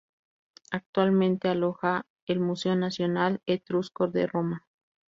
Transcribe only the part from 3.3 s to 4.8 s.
Etrusco de Roma.